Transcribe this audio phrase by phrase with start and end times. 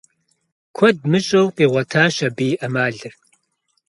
[0.75, 3.13] Куэд мыщӏэу къигъуэтащ абы и ӏэмалыр.